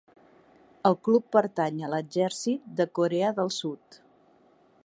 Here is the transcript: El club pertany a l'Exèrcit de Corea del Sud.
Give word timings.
El 0.89 0.97
club 1.07 1.27
pertany 1.37 1.83
a 1.83 1.91
l'Exèrcit 1.95 2.67
de 2.81 2.91
Corea 3.01 3.33
del 3.41 3.57
Sud. 3.63 4.05